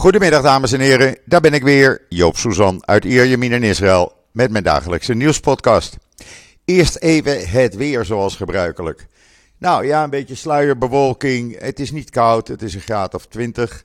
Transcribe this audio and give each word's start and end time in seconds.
Goedemiddag 0.00 0.42
dames 0.42 0.72
en 0.72 0.80
heren, 0.80 1.16
daar 1.24 1.40
ben 1.40 1.52
ik 1.52 1.62
weer, 1.62 2.02
Joop 2.08 2.36
Suzan 2.36 2.86
uit 2.86 3.04
Ierjemien 3.04 3.52
in 3.52 3.62
Israël 3.62 4.12
met 4.32 4.50
mijn 4.50 4.64
dagelijkse 4.64 5.14
nieuwspodcast. 5.14 5.96
Eerst 6.64 6.96
even 6.96 7.48
het 7.48 7.74
weer 7.74 8.04
zoals 8.04 8.36
gebruikelijk. 8.36 9.06
Nou 9.58 9.86
ja, 9.86 10.04
een 10.04 10.10
beetje 10.10 10.34
sluierbewolking, 10.34 11.60
het 11.60 11.80
is 11.80 11.90
niet 11.90 12.10
koud, 12.10 12.48
het 12.48 12.62
is 12.62 12.74
een 12.74 12.80
graad 12.80 13.14
of 13.14 13.26
20. 13.26 13.84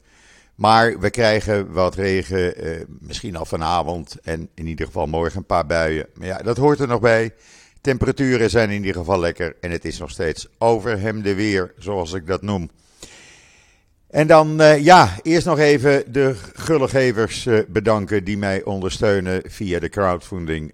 Maar 0.56 1.00
we 1.00 1.10
krijgen 1.10 1.72
wat 1.72 1.96
regen, 1.96 2.56
eh, 2.56 2.86
misschien 3.00 3.36
al 3.36 3.46
vanavond 3.46 4.16
en 4.24 4.50
in 4.54 4.68
ieder 4.68 4.86
geval 4.86 5.08
morgen 5.08 5.38
een 5.38 5.46
paar 5.46 5.66
buien. 5.66 6.08
Maar 6.14 6.28
ja, 6.28 6.38
dat 6.38 6.58
hoort 6.58 6.80
er 6.80 6.88
nog 6.88 7.00
bij. 7.00 7.34
Temperaturen 7.82 8.50
zijn 8.50 8.70
in 8.70 8.80
ieder 8.80 8.96
geval 8.96 9.20
lekker 9.20 9.56
en 9.62 9.72
het 9.72 9.86
is 9.86 10.00
nog 10.00 10.10
steeds 10.10 10.48
overhemde 10.58 11.36
weer, 11.36 11.74
zoals 11.78 12.14
ik 12.14 12.28
dat 12.28 12.42
noem. 12.42 12.70
En 14.16 14.28
dan, 14.28 14.62
uh, 14.62 14.84
ja, 14.84 15.16
eerst 15.22 15.46
nog 15.46 15.60
even 15.60 16.12
de 16.12 16.36
gullegevers 16.54 17.46
uh, 17.46 17.60
bedanken 17.68 18.24
die 18.24 18.38
mij 18.38 18.64
ondersteunen 18.64 19.42
via 19.46 19.80
de 19.80 19.90
crowdfunding. 19.90 20.74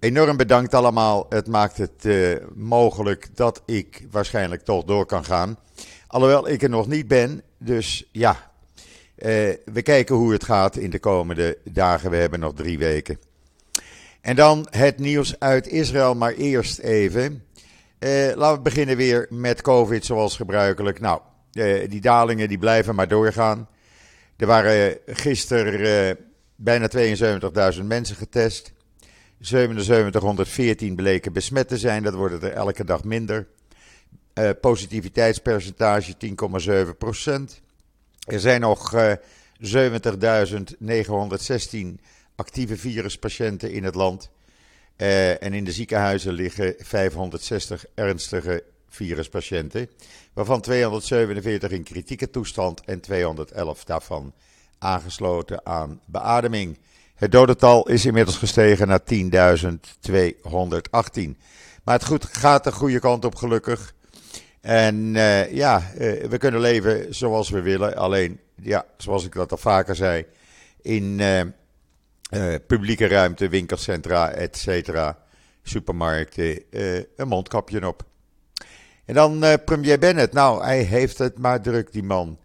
Enorm 0.00 0.36
bedankt 0.36 0.74
allemaal. 0.74 1.26
Het 1.28 1.46
maakt 1.46 1.76
het 1.76 2.04
uh, 2.04 2.36
mogelijk 2.54 3.28
dat 3.34 3.62
ik 3.66 4.06
waarschijnlijk 4.10 4.64
toch 4.64 4.84
door 4.84 5.06
kan 5.06 5.24
gaan. 5.24 5.58
Alhoewel 6.06 6.48
ik 6.48 6.62
er 6.62 6.68
nog 6.68 6.86
niet 6.86 7.08
ben. 7.08 7.42
Dus 7.58 8.08
ja, 8.12 8.50
we 9.64 9.82
kijken 9.82 10.14
hoe 10.14 10.32
het 10.32 10.44
gaat 10.44 10.76
in 10.76 10.90
de 10.90 10.98
komende 10.98 11.58
dagen. 11.64 12.10
We 12.10 12.16
hebben 12.16 12.40
nog 12.40 12.54
drie 12.54 12.78
weken. 12.78 13.18
En 14.20 14.36
dan 14.36 14.66
het 14.70 14.98
nieuws 14.98 15.38
uit 15.38 15.66
Israël, 15.66 16.14
maar 16.14 16.32
eerst 16.32 16.78
even. 16.78 17.44
laten 18.34 18.56
we 18.56 18.60
beginnen 18.62 18.96
weer 18.96 19.26
met 19.30 19.62
COVID 19.62 20.04
zoals 20.04 20.36
gebruikelijk. 20.36 21.00
Nou, 21.00 21.20
die 21.88 22.00
dalingen 22.00 22.48
die 22.48 22.58
blijven 22.58 22.94
maar 22.94 23.08
doorgaan. 23.08 23.68
Er 24.36 24.46
waren 24.46 24.98
gisteren 25.06 25.80
uh, 25.80 26.10
bijna 26.56 26.88
72.000 27.76 27.82
mensen 27.84 28.16
getest. 28.16 28.72
7714 29.38 30.96
bleken 30.96 31.32
besmet 31.32 31.68
te 31.68 31.78
zijn, 31.78 32.02
dat 32.02 32.14
wordt 32.14 32.42
er 32.42 32.52
elke 32.52 32.84
dag 32.84 33.04
minder. 33.04 33.46
Uh, 34.34 34.50
positiviteitspercentage 34.60 36.14
10,7 36.88 36.96
procent. 36.98 37.60
Er 38.26 38.40
zijn 38.40 38.60
nog 38.60 38.94
70.916 38.94 39.00
actieve 42.36 42.76
viruspatiënten 42.76 43.72
in 43.72 43.84
het 43.84 43.94
land. 43.94 44.30
en 44.96 45.52
in 45.52 45.64
de 45.64 45.72
ziekenhuizen 45.72 46.32
liggen 46.32 46.74
560 46.78 47.84
ernstige 47.94 48.64
viruspatiënten, 48.88 49.90
waarvan 50.32 50.60
247 50.60 51.70
in 51.70 51.82
kritieke 51.82 52.30
toestand 52.30 52.80
en 52.84 53.00
211 53.00 53.84
daarvan 53.84 54.32
aangesloten 54.78 55.66
aan 55.66 56.00
beademing. 56.04 56.78
Het 57.14 57.32
dodental 57.32 57.88
is 57.88 58.06
inmiddels 58.06 58.36
gestegen 58.36 58.88
naar 58.88 59.00
10.218. 59.00 59.08
Maar 61.84 61.94
het 61.94 62.04
goed, 62.04 62.24
gaat 62.24 62.64
de 62.64 62.72
goede 62.72 63.00
kant 63.00 63.24
op, 63.24 63.34
gelukkig. 63.34 63.94
En 64.60 64.94
uh, 65.14 65.52
ja, 65.52 65.82
uh, 65.98 66.24
we 66.24 66.38
kunnen 66.38 66.60
leven 66.60 67.14
zoals 67.14 67.50
we 67.50 67.60
willen. 67.60 67.96
Alleen, 67.96 68.40
ja, 68.62 68.84
zoals 68.96 69.24
ik 69.24 69.32
dat 69.32 69.50
al 69.50 69.56
vaker 69.56 69.96
zei, 69.96 70.26
in 70.82 71.18
uh, 71.18 71.40
publieke 72.66 73.06
ruimte, 73.06 73.48
winkelcentra, 73.48 74.30
et 74.30 74.56
cetera, 74.56 75.18
supermarkten, 75.62 76.62
een 77.16 77.28
mondkapje 77.28 77.86
op. 77.86 78.02
En 79.08 79.14
dan 79.14 79.44
uh, 79.44 79.52
premier 79.64 79.98
Bennett. 79.98 80.32
Nou, 80.32 80.62
hij 80.64 80.82
heeft 80.82 81.18
het 81.18 81.38
maar 81.38 81.60
druk, 81.60 81.92
die 81.92 82.02
man. 82.02 82.38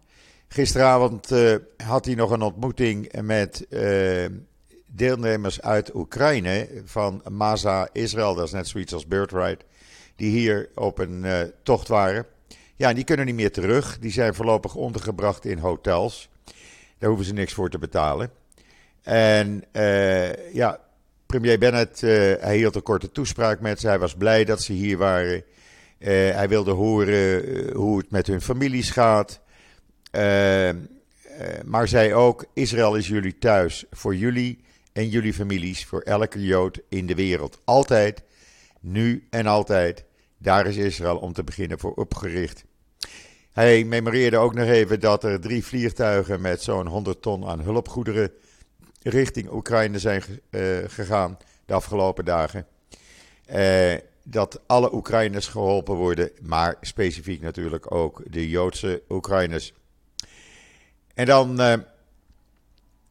Gisteravond 0.48 1.32
uh, 1.32 1.54
had 1.76 2.04
hij 2.04 2.14
nog 2.14 2.30
een 2.30 2.42
ontmoeting 2.42 3.20
met 3.22 3.66
uh, 3.70 4.24
deelnemers 4.86 5.60
uit 5.60 5.94
Oekraïne 5.94 6.68
van 6.84 7.22
Maza 7.30 7.88
Israël. 7.92 8.34
Dat 8.34 8.46
is 8.46 8.52
net 8.52 8.68
zoiets 8.68 8.92
als 8.92 9.06
Birthright. 9.06 9.64
Die 10.16 10.30
hier 10.30 10.68
op 10.74 10.98
een 10.98 11.52
tocht 11.62 11.88
waren. 11.88 12.26
Ja, 12.76 12.92
die 12.92 13.04
kunnen 13.04 13.26
niet 13.26 13.34
meer 13.34 13.52
terug. 13.52 13.98
Die 13.98 14.12
zijn 14.12 14.34
voorlopig 14.34 14.74
ondergebracht 14.74 15.44
in 15.44 15.58
hotels. 15.58 16.28
Daar 16.98 17.08
hoeven 17.08 17.26
ze 17.26 17.32
niks 17.32 17.52
voor 17.52 17.70
te 17.70 17.78
betalen. 17.78 18.30
En 19.02 19.64
ja, 20.52 20.80
premier 21.26 21.58
Bennett, 21.58 22.00
hij 22.40 22.56
hield 22.56 22.74
een 22.74 22.82
korte 22.82 23.12
toespraak 23.12 23.60
met 23.60 23.80
ze. 23.80 23.86
Hij 23.86 23.98
was 23.98 24.14
blij 24.14 24.44
dat 24.44 24.62
ze 24.62 24.72
hier 24.72 24.98
waren. 24.98 25.44
Uh, 26.04 26.10
hij 26.10 26.48
wilde 26.48 26.70
horen 26.70 27.48
uh, 27.48 27.74
hoe 27.74 27.98
het 27.98 28.10
met 28.10 28.26
hun 28.26 28.40
families 28.40 28.90
gaat. 28.90 29.40
Uh, 30.12 30.70
maar 31.64 31.88
zei 31.88 32.14
ook: 32.14 32.44
Israël 32.54 32.96
is 32.96 33.08
jullie 33.08 33.38
thuis. 33.38 33.84
Voor 33.90 34.16
jullie 34.16 34.64
en 34.92 35.08
jullie 35.08 35.34
families. 35.34 35.84
Voor 35.84 36.00
elke 36.00 36.44
Jood 36.44 36.80
in 36.88 37.06
de 37.06 37.14
wereld. 37.14 37.60
Altijd, 37.64 38.22
nu 38.80 39.26
en 39.30 39.46
altijd. 39.46 40.04
Daar 40.38 40.66
is 40.66 40.76
Israël 40.76 41.16
om 41.16 41.32
te 41.32 41.44
beginnen 41.44 41.78
voor 41.78 41.94
opgericht. 41.94 42.64
Hij 43.52 43.84
memoreerde 43.84 44.36
ook 44.36 44.54
nog 44.54 44.68
even 44.68 45.00
dat 45.00 45.24
er 45.24 45.40
drie 45.40 45.64
vliegtuigen 45.64 46.40
met 46.40 46.62
zo'n 46.62 46.86
100 46.86 47.22
ton 47.22 47.46
aan 47.46 47.60
hulpgoederen 47.60 48.32
richting 49.02 49.50
Oekraïne 49.52 49.98
zijn 49.98 50.22
gegaan 50.86 51.38
de 51.66 51.74
afgelopen 51.74 52.24
dagen. 52.24 52.66
Uh, 53.54 53.94
dat 54.24 54.60
alle 54.66 54.94
Oekraïners 54.94 55.48
geholpen 55.48 55.94
worden, 55.94 56.30
maar 56.42 56.76
specifiek 56.80 57.40
natuurlijk 57.40 57.94
ook 57.94 58.22
de 58.30 58.48
Joodse 58.48 59.02
Oekraïners. 59.08 59.72
En 61.14 61.26
dan 61.26 61.60
uh, 61.60 61.74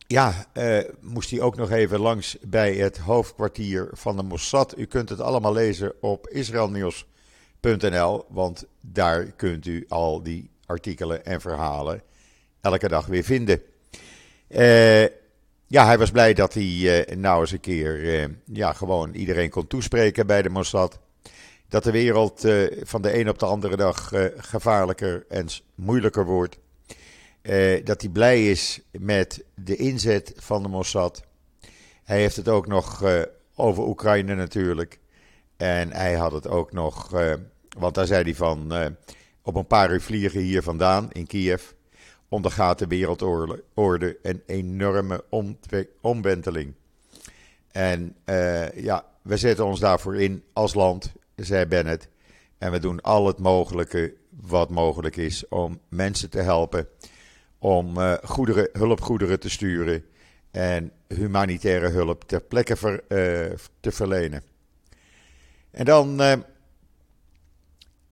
ja, 0.07 0.46
uh, 0.53 0.79
moest 1.01 1.29
hij 1.29 1.41
ook 1.41 1.56
nog 1.56 1.72
even 1.72 2.00
langs 2.00 2.38
bij 2.41 2.74
het 2.74 2.97
hoofdkwartier 2.97 3.90
van 3.91 4.16
de 4.16 4.24
Mossad. 4.24 4.78
U 4.78 4.85
kunt 4.85 5.09
het 5.09 5.19
allemaal 5.19 5.53
lezen 5.53 5.94
op 6.01 6.28
israelnieuws.nl, 6.28 8.25
want 8.30 8.66
daar 8.81 9.25
kunt 9.25 9.66
u 9.66 9.85
al 9.88 10.24
die 10.24 10.50
artikelen 10.66 11.25
en 11.25 11.41
verhalen 11.41 12.01
elke 12.62 12.88
dag 12.88 13.06
weer 13.06 13.24
vinden. 13.24 13.62
Uh, 14.50 15.06
ja, 15.74 15.86
hij 15.86 15.98
was 15.98 16.12
blij 16.12 16.34
dat 16.34 16.54
hij 16.54 16.64
uh, 16.64 17.16
nou 17.16 17.42
eens 17.42 17.52
een 17.52 17.60
keer 17.60 18.30
ja, 18.46 18.74
gewoon 18.74 19.14
iedereen 19.14 19.50
kon 19.50 19.68
toespreken 19.68 20.28
bij 20.28 20.42
de 20.42 20.50
Mossad 20.50 21.00
dat 21.68 21.84
de 21.84 21.92
wereld 21.92 22.46
uh, 22.46 22.72
van 22.82 23.02
de 23.02 23.20
een 23.20 23.30
op 23.30 23.40
de 23.40 23.46
andere 23.46 23.76
dag 23.76 24.12
gevaarlijker 24.38 25.26
en 25.30 25.48
moeilijker 25.76 26.26
wordt. 26.26 26.58
Dat 27.84 28.02
hij 28.02 28.10
blij 28.12 28.50
is 28.50 28.82
met 28.92 29.44
de 29.56 29.76
inzet 29.76 30.34
van 30.36 30.64
de 30.64 30.70
Mossad. 30.70 31.24
Hij 32.04 32.20
heeft 32.20 32.36
het 32.36 32.48
ook 32.48 32.68
nog 32.68 33.04
over 33.56 33.84
Oekraïne 33.88 34.36
natuurlijk. 34.36 35.00
En 35.58 35.92
hij 35.92 36.14
had 36.14 36.32
het 36.32 36.48
ook 36.48 36.72
nog, 36.72 37.10
want 37.78 37.96
daar 37.96 38.08
zei 38.08 38.24
hij 38.24 38.36
van, 38.36 38.74
op 39.42 39.56
een 39.56 39.68
paar 39.68 39.92
uur 39.92 40.02
vliegen 40.02 40.42
hier 40.42 40.64
vandaan 40.64 41.12
in 41.12 41.28
Kiev 41.28 41.64
ondergaat 42.34 42.80
de 42.80 42.88
wereldorde 42.88 44.18
een 44.22 44.42
enorme 44.46 45.24
omwenteling. 46.02 46.74
En 47.72 48.16
ja, 48.76 49.06
we 49.22 49.38
zetten 49.38 49.66
ons 49.66 49.80
daarvoor 49.80 50.22
in 50.22 50.44
als 50.54 50.74
land 50.74 51.12
zei 51.36 51.66
Bennett. 51.66 52.08
En 52.58 52.72
we 52.72 52.80
doen 52.80 53.02
al 53.02 53.28
het 53.28 53.40
mogelijke 53.40 54.14
wat 54.30 54.70
mogelijk 54.70 55.18
is 55.18 55.48
om 55.48 55.80
mensen 55.90 56.30
te 56.30 56.40
helpen. 56.40 56.88
Om 57.60 57.98
uh, 57.98 58.14
goederen, 58.24 58.70
hulpgoederen 58.72 59.40
te 59.40 59.50
sturen. 59.50 60.06
En 60.52 60.92
humanitaire 61.08 61.90
hulp 61.90 62.24
ter 62.24 62.42
plekke 62.42 62.74
uh, 62.82 63.00
te 63.80 63.92
verlenen. 63.92 64.44
En 65.72 65.86
dan. 65.86 66.22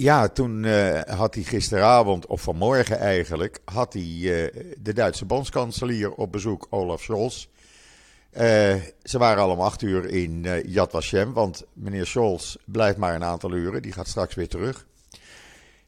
Ja, 0.01 0.27
toen 0.27 0.65
had 1.07 1.35
hij 1.35 1.43
gisteravond, 1.43 2.25
of 2.25 2.41
vanmorgen 2.41 2.97
eigenlijk, 2.97 3.59
had 3.65 3.93
hij 3.93 4.03
de 4.79 4.93
Duitse 4.93 5.25
bondskanselier 5.25 6.11
op 6.11 6.31
bezoek, 6.31 6.67
Olaf 6.69 7.01
Scholz. 7.01 7.47
Uh, 8.33 8.39
ze 9.03 9.17
waren 9.17 9.43
al 9.43 9.49
om 9.49 9.59
acht 9.59 9.81
uur 9.81 10.05
in 10.05 10.61
Yad 10.65 10.91
Vashem, 10.91 11.33
want 11.33 11.63
meneer 11.73 12.05
Scholz 12.05 12.55
blijft 12.65 12.97
maar 12.97 13.15
een 13.15 13.23
aantal 13.23 13.53
uren. 13.53 13.81
Die 13.81 13.91
gaat 13.91 14.07
straks 14.07 14.35
weer 14.35 14.47
terug 14.47 14.85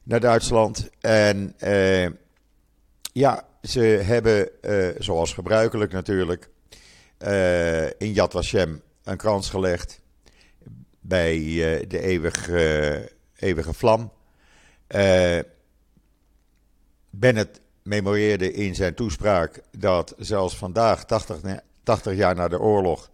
naar 0.03 0.19
Duitsland. 0.19 0.89
En 1.01 1.55
ja, 3.13 3.45
ze 3.61 3.81
hebben, 3.81 4.49
zoals 4.97 5.33
gebruikelijk 5.33 5.91
natuurlijk, 5.91 6.49
in 7.97 8.13
Yad 8.13 8.31
Vashem 8.31 8.81
een 9.03 9.17
krans 9.17 9.49
gelegd 9.49 10.01
bij 10.99 11.37
de 11.87 11.99
eeuwige, 11.99 13.11
eeuwige 13.43 13.73
vlam. 13.73 14.11
Bennett 17.09 17.61
memoreerde 17.83 18.51
in 18.51 18.75
zijn 18.75 18.93
toespraak 18.93 19.61
dat 19.77 20.15
zelfs 20.17 20.57
vandaag, 20.57 21.05
80, 21.05 21.39
80 21.83 22.15
jaar 22.15 22.35
na 22.35 22.47
de 22.47 22.59
oorlog, 22.59 23.11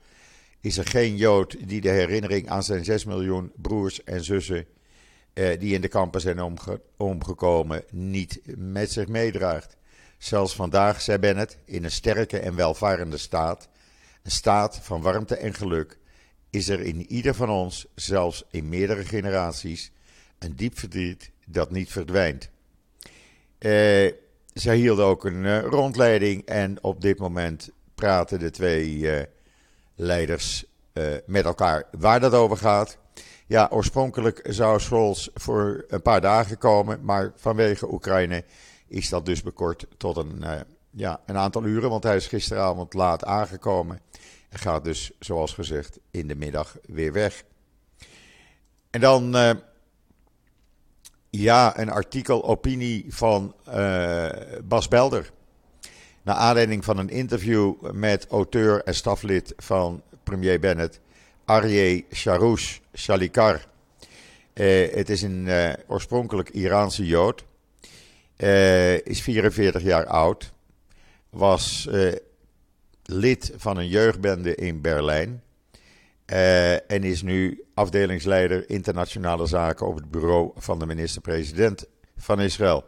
is 0.59 0.77
er 0.77 0.85
geen 0.85 1.15
Jood 1.15 1.67
die 1.67 1.81
de 1.81 1.89
herinnering 1.89 2.49
aan 2.49 2.63
zijn 2.63 2.83
6 2.83 3.05
miljoen 3.05 3.51
broers 3.55 4.03
en 4.03 4.23
zussen 4.23 4.65
eh, 5.33 5.59
die 5.59 5.73
in 5.73 5.81
de 5.81 5.87
kampen 5.87 6.21
zijn 6.21 6.41
omge 6.41 6.81
omgekomen, 6.97 7.83
niet 7.91 8.41
met 8.55 8.91
zich 8.91 9.07
meedraagt. 9.07 9.77
Zelfs 10.17 10.55
vandaag, 10.55 11.01
zei 11.01 11.17
Bennett, 11.17 11.57
in 11.65 11.83
een 11.83 11.91
sterke 11.91 12.39
en 12.39 12.55
welvarende 12.55 13.17
staat, 13.17 13.69
een 14.23 14.31
staat 14.31 14.79
van 14.81 15.01
warmte 15.01 15.35
en 15.35 15.53
geluk, 15.53 15.97
is 16.49 16.69
er 16.69 16.79
in 16.79 17.11
ieder 17.11 17.35
van 17.35 17.49
ons, 17.49 17.85
zelfs 17.95 18.43
in 18.51 18.69
meerdere 18.69 19.05
generaties, 19.05 19.91
een 20.39 20.55
diep 20.55 20.79
verdriet 20.79 21.31
dat 21.45 21.71
niet 21.71 21.91
verdwijnt. 21.91 22.49
Uh, 23.59 24.11
zij 24.53 24.75
hielden 24.75 25.05
ook 25.05 25.25
een 25.25 25.43
uh, 25.43 25.61
rondleiding 25.61 26.45
en 26.45 26.83
op 26.83 27.01
dit 27.01 27.19
moment 27.19 27.69
praten 27.95 28.39
de 28.39 28.49
twee 28.49 28.97
uh, 28.97 29.21
leiders 29.95 30.67
met 31.25 31.45
elkaar 31.45 31.83
waar 31.97 32.19
dat 32.19 32.33
over 32.33 32.57
gaat. 32.57 32.97
Ja, 33.47 33.67
oorspronkelijk 33.71 34.41
zou 34.43 34.79
Scholz 34.79 35.27
voor 35.33 35.85
een 35.87 36.01
paar 36.01 36.21
dagen 36.21 36.57
komen, 36.57 36.99
maar 37.03 37.31
vanwege 37.35 37.91
Oekraïne 37.93 38.43
is 38.87 39.09
dat 39.09 39.25
dus 39.25 39.41
bekort 39.41 39.85
tot 39.97 40.17
een, 40.17 40.43
ja, 40.89 41.21
een 41.25 41.37
aantal 41.37 41.65
uren, 41.65 41.89
want 41.89 42.03
hij 42.03 42.15
is 42.15 42.27
gisteravond 42.27 42.93
laat 42.93 43.25
aangekomen. 43.25 43.99
En 44.49 44.59
gaat 44.59 44.83
dus, 44.83 45.11
zoals 45.19 45.53
gezegd, 45.53 45.99
in 46.11 46.27
de 46.27 46.35
middag 46.35 46.77
weer 46.85 47.13
weg. 47.13 47.43
En 48.89 49.01
dan 49.01 49.35
ja, 51.29 51.79
een 51.79 51.89
artikel 51.89 52.43
opinie 52.43 53.05
van 53.09 53.55
uh, 53.67 54.29
Bas 54.63 54.87
Belder. 54.87 55.31
Naar 56.21 56.35
aanleiding 56.35 56.85
van 56.85 56.97
een 56.97 57.09
interview 57.09 57.91
met 57.91 58.27
auteur 58.27 58.83
en 58.83 58.95
staflid 58.95 59.53
van 59.57 60.01
premier 60.23 60.59
Bennett, 60.59 60.99
Aryeh 61.45 62.03
Sharoush 62.13 62.77
Shalikar. 62.95 63.65
Uh, 64.53 64.93
het 64.93 65.09
is 65.09 65.21
een 65.21 65.45
uh, 65.45 65.73
oorspronkelijk 65.87 66.49
Iraanse 66.49 67.05
Jood. 67.05 67.43
is 69.03 69.21
44 69.21 69.81
jaar 69.81 70.05
oud. 70.05 70.51
Was 71.29 71.89
lid 73.03 73.51
van 73.55 73.77
een 73.77 73.87
jeugdbende 73.87 74.55
in 74.55 74.81
Berlijn. 74.81 75.43
Uh, 76.31 76.73
en 76.73 77.03
is 77.03 77.21
nu 77.21 77.63
afdelingsleider 77.73 78.69
internationale 78.69 79.45
zaken 79.45 79.87
op 79.87 79.95
het 79.95 80.11
bureau 80.11 80.51
van 80.55 80.79
de 80.79 80.85
minister-president 80.85 81.85
van 82.17 82.41
Israël. 82.41 82.83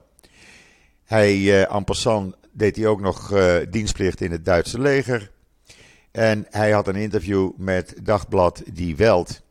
Hij, 1.03 1.38
uh, 1.38 2.23
deed 2.51 2.75
hij 2.75 2.88
ook 2.88 3.01
nog 3.01 3.33
uh, 3.33 3.55
dienstplicht 3.69 4.21
in 4.21 4.31
het 4.31 4.45
Duitse 4.45 4.79
leger. 4.79 5.31
En 6.11 6.45
hij 6.49 6.71
had 6.71 6.88
een 6.88 6.95
interview 6.95 7.51
met 7.57 7.93
Dagblad 8.03 8.63
Die 8.73 8.95
Welt. 8.95 9.41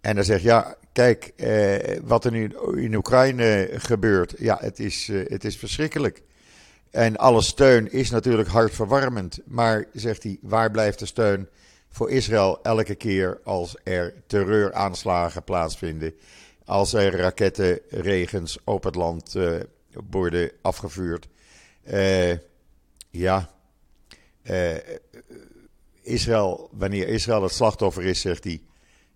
En 0.00 0.14
hij 0.14 0.24
zegt, 0.24 0.42
ja, 0.42 0.76
kijk, 0.92 1.32
wat 2.04 2.24
er 2.24 2.30
nu 2.30 2.52
in 2.76 2.94
Oekraïne 2.94 3.68
gebeurt, 3.72 4.34
ja, 4.38 4.58
het 4.60 4.78
is, 4.78 5.10
het 5.12 5.44
is 5.44 5.56
verschrikkelijk. 5.56 6.22
En 6.90 7.16
alle 7.16 7.42
steun 7.42 7.92
is 7.92 8.10
natuurlijk 8.10 8.48
hartverwarmend. 8.48 9.38
Maar, 9.44 9.84
zegt 9.92 10.22
hij, 10.22 10.38
waar 10.40 10.70
blijft 10.70 10.98
de 10.98 11.06
steun 11.06 11.48
voor 11.90 12.10
Israël 12.10 12.62
elke 12.62 12.94
keer 12.94 13.40
als 13.44 13.76
er 13.84 14.14
terreuraanslagen 14.26 15.44
plaatsvinden. 15.44 16.14
Als 16.64 16.92
er 16.92 17.16
rakettenregens 17.16 18.58
op 18.64 18.84
het 18.84 18.94
land 18.94 19.34
uh, 19.34 19.60
worden 20.10 20.50
afgevuurd. 20.62 21.28
Uh, 21.92 22.32
ja, 23.10 23.50
uh, 24.42 24.76
Israël, 26.02 26.68
wanneer 26.72 27.08
Israël 27.08 27.42
het 27.42 27.52
slachtoffer 27.52 28.04
is, 28.04 28.20
zegt 28.20 28.44
hij. 28.44 28.60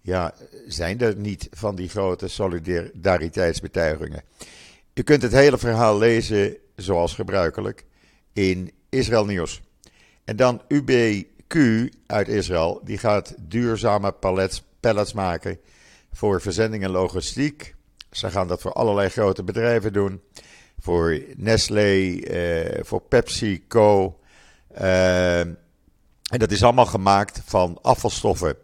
Ja, 0.00 0.34
zijn 0.66 1.00
er 1.00 1.16
niet 1.16 1.48
van 1.50 1.74
die 1.74 1.88
grote 1.88 2.28
solidariteitsbetuigingen. 2.28 4.22
U 4.94 5.02
kunt 5.02 5.22
het 5.22 5.32
hele 5.32 5.58
verhaal 5.58 5.98
lezen, 5.98 6.56
zoals 6.76 7.14
gebruikelijk, 7.14 7.84
in 8.32 8.70
Israël 8.88 9.24
Nieuws. 9.24 9.60
En 10.24 10.36
dan 10.36 10.62
UB 10.68 11.22
Q 11.52 11.88
uit 12.06 12.28
Israël, 12.28 12.80
die 12.84 12.98
gaat 12.98 13.34
duurzame 13.38 14.12
pallets, 14.12 14.62
pallets 14.80 15.12
maken 15.12 15.58
voor 16.12 16.40
verzending 16.40 16.82
en 16.82 16.90
logistiek. 16.90 17.74
Ze 18.10 18.30
gaan 18.30 18.48
dat 18.48 18.60
voor 18.60 18.72
allerlei 18.72 19.08
grote 19.08 19.42
bedrijven 19.42 19.92
doen. 19.92 20.22
Voor 20.78 21.22
Nestlé, 21.36 22.20
eh, 22.20 22.84
voor 22.84 23.00
PepsiCo. 23.00 24.18
Uh, 24.80 25.40
en 25.40 25.58
dat 26.28 26.50
is 26.50 26.62
allemaal 26.62 26.86
gemaakt 26.86 27.40
van 27.44 27.78
afvalstoffen. 27.82 28.56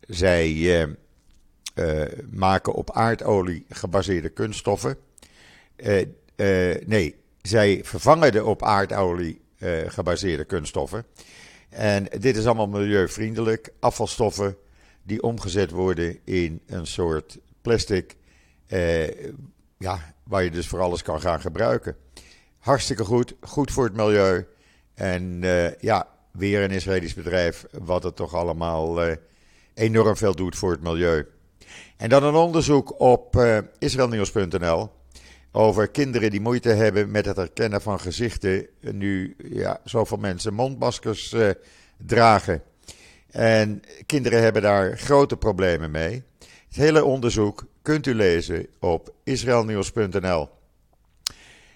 Zij 0.00 0.50
uh, 0.50 0.86
uh, 1.74 2.02
maken 2.30 2.72
op 2.72 2.90
aardolie 2.92 3.66
gebaseerde 3.68 4.28
kunststoffen. 4.28 4.96
nee, 6.86 7.14
zij 7.42 7.80
vervangen 7.84 8.32
de 8.32 8.44
op 8.44 8.62
aardolie 8.62 9.40
gebaseerde 9.86 10.44
kunststoffen. 10.44 11.04
En 11.70 12.06
dit 12.18 12.36
is 12.36 12.46
allemaal 12.46 12.68
milieuvriendelijk. 12.68 13.72
Afvalstoffen 13.80 14.56
die 15.02 15.22
omgezet 15.22 15.70
worden 15.70 16.18
in 16.24 16.60
een 16.66 16.86
soort 16.86 17.38
plastic. 17.62 18.16
Eh, 18.66 19.08
ja, 19.78 20.14
waar 20.24 20.42
je 20.42 20.50
dus 20.50 20.68
voor 20.68 20.80
alles 20.80 21.02
kan 21.02 21.20
gaan 21.20 21.40
gebruiken. 21.40 21.96
Hartstikke 22.58 23.04
goed. 23.04 23.34
Goed 23.40 23.70
voor 23.70 23.84
het 23.84 23.96
milieu. 23.96 24.46
En 24.94 25.42
uh, 25.42 25.74
ja, 25.74 26.08
weer 26.32 26.62
een 26.62 26.70
Israëlisch 26.70 27.14
bedrijf. 27.14 27.66
Wat 27.70 28.02
het 28.02 28.16
toch 28.16 28.34
allemaal 28.34 29.06
uh, 29.06 29.14
enorm 29.74 30.16
veel 30.16 30.34
doet 30.34 30.56
voor 30.56 30.70
het 30.70 30.82
milieu. 30.82 31.26
En 31.96 32.08
dan 32.08 32.24
een 32.24 32.34
onderzoek 32.34 33.00
op 33.00 33.36
uh, 33.36 33.58
israelnieuws.nl 33.78 34.90
over 35.52 35.88
kinderen 35.88 36.30
die 36.30 36.40
moeite 36.40 36.68
hebben 36.68 37.10
met 37.10 37.24
het 37.24 37.36
herkennen 37.36 37.80
van 37.80 38.00
gezichten. 38.00 38.66
Nu 38.80 39.36
ja, 39.50 39.80
zoveel 39.84 40.16
mensen 40.16 40.54
mondmaskers 40.54 41.32
uh, 41.32 41.50
dragen. 42.06 42.62
En 43.30 43.82
kinderen 44.06 44.42
hebben 44.42 44.62
daar 44.62 44.98
grote 44.98 45.36
problemen 45.36 45.90
mee. 45.90 46.22
Het 46.38 46.76
hele 46.76 47.04
onderzoek 47.04 47.66
kunt 47.82 48.06
u 48.06 48.14
lezen 48.14 48.66
op 48.80 49.14
israelnieuws.nl. 49.24 50.48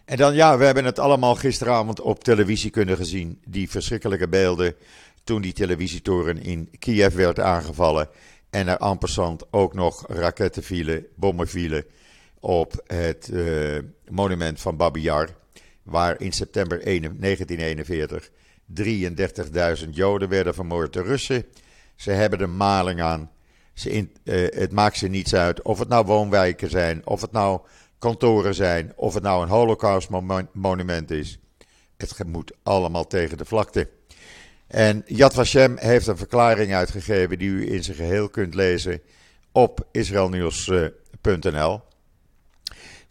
En 0.04 0.16
dan 0.16 0.34
ja, 0.34 0.58
we 0.58 0.64
hebben 0.64 0.84
het 0.84 0.98
allemaal 0.98 1.34
gisteravond 1.34 2.00
op 2.00 2.24
televisie 2.24 2.70
kunnen 2.70 2.96
gezien. 2.96 3.40
Die 3.46 3.70
verschrikkelijke 3.70 4.28
beelden 4.28 4.74
toen 5.24 5.42
die 5.42 5.52
televisietoren 5.52 6.42
in 6.42 6.70
Kiev 6.78 7.14
werd 7.14 7.40
aangevallen. 7.40 8.08
En 8.50 8.68
er 8.68 8.96
passant 8.96 9.52
ook 9.52 9.74
nog 9.74 10.06
raketten 10.08 10.62
vielen, 10.62 11.06
bommen 11.16 11.48
vielen 11.48 11.84
op 12.44 12.82
het 12.86 13.28
uh, 13.32 13.78
monument 14.08 14.60
van 14.60 14.76
Babi 14.76 15.10
waar 15.82 16.20
in 16.20 16.32
september 16.32 16.84
1941 16.84 18.30
33.000 19.84 19.90
Joden 19.90 20.28
werden 20.28 20.54
vermoord. 20.54 20.92
De 20.92 21.02
Russen, 21.02 21.44
ze 21.96 22.10
hebben 22.10 22.38
de 22.38 22.46
maling 22.46 23.02
aan. 23.02 23.30
Ze 23.74 24.08
uh, 24.24 24.46
het 24.50 24.72
maakt 24.72 24.96
ze 24.96 25.08
niets 25.08 25.34
uit 25.34 25.62
of 25.62 25.78
het 25.78 25.88
nou 25.88 26.06
woonwijken 26.06 26.70
zijn, 26.70 27.06
of 27.06 27.20
het 27.20 27.32
nou 27.32 27.60
kantoren 27.98 28.54
zijn, 28.54 28.92
of 28.96 29.14
het 29.14 29.22
nou 29.22 29.42
een 29.42 29.48
holocaustmonument 29.48 31.10
is. 31.10 31.38
Het 31.96 32.26
moet 32.26 32.52
allemaal 32.62 33.06
tegen 33.06 33.38
de 33.38 33.44
vlakte. 33.44 33.88
En 34.66 35.02
Yad 35.06 35.34
Vashem 35.34 35.76
heeft 35.78 36.06
een 36.06 36.16
verklaring 36.16 36.74
uitgegeven 36.74 37.38
die 37.38 37.48
u 37.48 37.72
in 37.72 37.84
zijn 37.84 37.96
geheel 37.96 38.28
kunt 38.28 38.54
lezen 38.54 39.00
op 39.52 39.86
israelnieuws.nl 39.90 41.80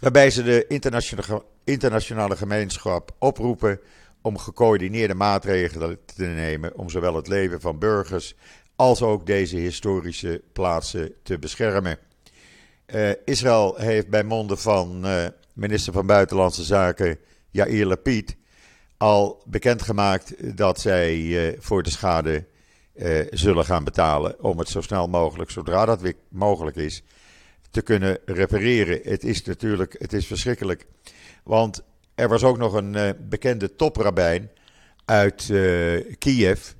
waarbij 0.04 0.30
ze 0.30 0.44
de 0.44 0.66
internationale, 0.68 1.44
internationale 1.64 2.36
gemeenschap 2.36 3.16
oproepen 3.20 3.80
om 4.22 4.38
gecoördineerde 4.38 5.14
maatregelen 5.14 6.00
te 6.06 6.24
nemen 6.24 6.78
om 6.78 6.90
zowel 6.90 7.16
het 7.16 7.28
leven 7.28 7.62
van 7.62 7.80
burgers 7.80 8.36
als 8.76 9.02
ook 9.02 9.26
deze 9.26 9.58
historische 9.58 10.42
plaatsen 10.54 11.14
te 11.24 11.40
beschermen. 11.40 11.98
Uh, 12.88 13.10
Israël 13.26 13.76
heeft 13.78 14.10
bij 14.10 14.24
monden 14.24 14.58
van 14.58 15.06
uh, 15.06 15.26
minister 15.54 15.94
van 15.94 16.06
Buitenlandse 16.06 16.64
Zaken 16.64 17.18
Yair 17.50 17.86
Lapid 17.86 18.36
al 18.98 19.44
bekendgemaakt 19.46 20.58
dat 20.58 20.80
zij 20.80 21.16
uh, 21.18 21.58
voor 21.60 21.84
de 21.84 21.92
schade 21.92 22.46
zullen 23.30 23.66
gaan 23.66 23.84
betalen 23.84 24.44
om 24.44 24.60
het 24.60 24.70
zo 24.70 24.82
snel 24.82 25.08
mogelijk, 25.08 25.50
zodra 25.50 25.86
dat 25.86 26.14
mogelijk 26.30 26.76
is, 26.76 27.04
te 27.74 27.82
kunnen 27.82 28.18
repareren. 28.25 29.00
Het 29.03 29.24
is 29.24 29.44
natuurlijk 29.44 29.96
het 30.00 30.13
is 30.13 30.27
verschrikkelijk. 30.27 30.86
Want 31.44 31.84
er 32.15 32.30
was 32.30 32.44
ook 32.44 32.58
nog 32.58 32.74
een 32.74 32.94
uh, 32.94 33.10
bekende 33.30 33.75
toprabijn 33.75 34.51
uit 35.06 35.50
uh, 35.50 36.15
Kiev. 36.18 36.72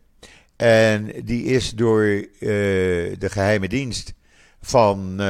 En 0.56 1.12
die 1.24 1.44
is 1.44 1.72
door 1.72 2.04
uh, 2.04 2.28
de 3.20 3.30
geheime 3.30 3.68
dienst 3.68 4.14
van 4.62 5.22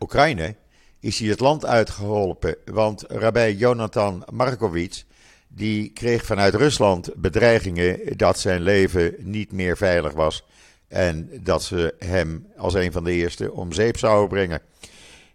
Oekraïne 0.00 0.54
is 1.00 1.18
hij 1.18 1.28
het 1.28 1.40
land 1.40 1.66
uitgeholpen. 1.66 2.56
Want 2.64 3.04
Rabbi 3.08 3.56
Jonathan 3.56 4.24
Markovic 4.32 5.04
die 5.48 5.90
kreeg 5.92 6.24
vanuit 6.24 6.54
Rusland 6.54 7.10
bedreigingen 7.16 8.16
dat 8.16 8.38
zijn 8.38 8.62
leven 8.62 9.14
niet 9.18 9.52
meer 9.52 9.76
veilig 9.76 10.12
was. 10.12 10.44
En 10.88 11.30
dat 11.42 11.62
ze 11.62 11.94
hem 11.98 12.46
als 12.56 12.74
een 12.74 12.92
van 12.92 13.04
de 13.04 13.12
eerste 13.12 13.52
om 13.52 13.72
zeep 13.72 13.98
zouden 13.98 14.28
brengen. 14.28 14.60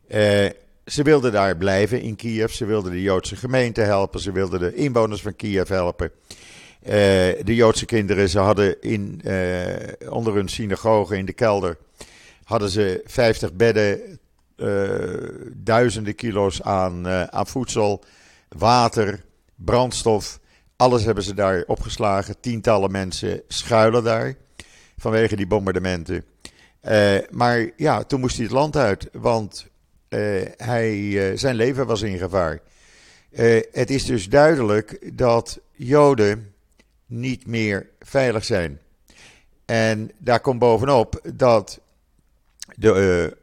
Uh, 0.08 0.50
ze 0.86 1.04
wilden 1.04 1.32
daar 1.32 1.58
blijven 1.58 2.02
in 2.02 2.16
Kiev. 2.16 2.52
Ze 2.52 2.66
wilden 2.66 2.92
de 2.92 3.02
Joodse 3.02 3.36
gemeente 3.36 3.82
helpen. 3.82 4.20
Ze 4.20 4.32
wilden 4.32 4.60
de 4.60 4.76
inwoners 4.76 5.22
van 5.22 5.36
Kiev 5.36 5.70
helpen. 5.70 6.12
Uh, 6.84 6.92
de 7.44 7.56
Joodse 7.56 7.86
kinderen, 7.86 8.30
ze 8.30 8.40
hadden 8.40 8.82
in, 8.82 9.22
uh, 9.26 9.66
onder 10.10 10.34
hun 10.34 10.50
synagoge 10.50 11.18
in 11.18 11.26
de 11.26 11.34
kelder, 11.34 11.78
hadden 12.44 12.70
ze 12.70 13.02
50 13.06 13.54
bedden, 13.54 14.20
duizenden 15.54 16.16
kilo's 16.16 16.62
aan, 16.62 17.08
aan 17.08 17.48
voedsel, 17.48 18.04
water, 18.50 19.24
brandstof. 19.56 20.40
Alles 20.76 21.04
hebben 21.04 21.24
ze 21.24 21.34
daar 21.34 21.64
opgeslagen. 21.68 22.40
Tientallen 22.40 22.92
mensen 22.92 23.42
schuilen 23.48 24.04
daar 24.04 24.36
vanwege 25.04 25.36
die 25.36 25.48
bombardementen. 25.48 26.26
maar 27.30 27.70
ja, 27.78 28.04
toen 28.04 28.20
moest 28.20 28.36
hij 28.36 28.46
het 28.46 28.54
land 28.54 28.76
uit, 28.76 29.10
want 29.12 29.68
hij, 30.58 31.38
zijn 31.38 31.56
leven 31.56 31.86
was 31.86 32.02
in 32.02 32.18
gevaar. 32.18 32.60
het 33.72 33.90
is 33.90 34.06
dus 34.06 34.30
duidelijk 34.30 35.18
dat 35.18 35.60
Joden 35.72 36.54
niet 37.06 37.48
meer 37.48 37.90
veilig 38.00 38.46
zijn. 38.46 38.80
En 39.66 40.12
daar 40.18 40.40
komt 40.40 40.60
bovenop 40.60 41.22
dat 41.34 41.80
de 42.76 43.38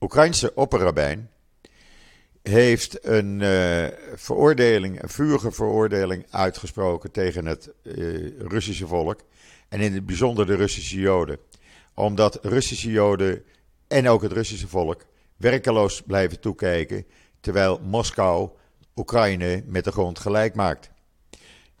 Oekraïnse 0.00 0.54
opperrabijn 0.54 1.30
heeft 2.48 3.06
een 3.06 3.40
uh, 3.40 3.86
veroordeling, 4.14 5.02
een 5.02 5.08
vurige 5.08 5.52
veroordeling 5.52 6.26
uitgesproken 6.30 7.10
tegen 7.10 7.46
het 7.46 7.70
Russische 8.38 8.86
volk. 8.86 9.20
En 9.68 9.80
in 9.80 9.94
het 9.94 10.06
bijzonder 10.06 10.46
de 10.46 10.54
Russische 10.54 10.98
Joden. 10.98 11.38
Omdat 11.94 12.38
Russische 12.44 12.90
Joden 12.90 13.42
en 13.88 14.08
ook 14.08 14.22
het 14.22 14.32
Russische 14.32 14.68
volk 14.68 15.06
werkeloos 15.36 16.02
blijven 16.02 16.40
toekijken. 16.40 17.04
Terwijl 17.40 17.80
Moskou 17.82 18.50
Oekraïne 18.96 19.62
met 19.66 19.84
de 19.84 19.92
grond 19.92 20.18
gelijk 20.18 20.54
maakt. 20.54 20.90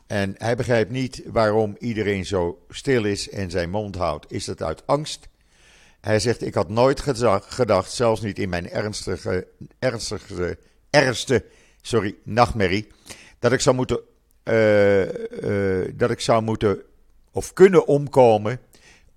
En 0.06 0.34
hij 0.38 0.56
begrijpt 0.56 0.90
niet 0.90 1.22
waarom 1.26 1.76
iedereen 1.78 2.24
zo 2.24 2.64
stil 2.68 3.04
is 3.04 3.30
en 3.30 3.50
zijn 3.50 3.70
mond 3.70 3.96
houdt. 3.96 4.32
Is 4.32 4.44
dat 4.44 4.62
uit 4.62 4.86
angst? 4.86 5.28
Hij 6.00 6.20
zegt: 6.20 6.42
Ik 6.42 6.54
had 6.54 6.68
nooit 6.68 7.00
gedacht, 7.40 7.92
zelfs 7.92 8.20
niet 8.20 8.38
in 8.38 8.48
mijn 8.48 8.70
ernstige, 8.70 9.46
ernstige, 9.78 10.58
ergste 10.90 11.44
sorry, 11.82 12.16
nachtmerrie, 12.24 12.86
dat 13.38 13.52
ik 13.52 13.60
zou 13.60 13.76
moeten, 13.76 14.00
uh, 14.44 15.02
uh, 15.02 15.92
dat 15.94 16.10
ik 16.10 16.20
zou 16.20 16.42
moeten 16.42 16.82
of 17.32 17.52
kunnen 17.52 17.86
omkomen 17.86 18.60